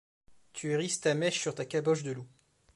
Tu 0.53 0.71
hérisses 0.71 0.99
ta 0.99 1.13
mèche 1.13 1.39
sur 1.39 1.53
ta 1.53 1.65
caboche 1.65 2.01
de 2.01 2.11
loup. 2.13 2.27